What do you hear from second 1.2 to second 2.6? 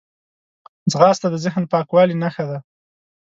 د ذهن پاکوالي نښه ده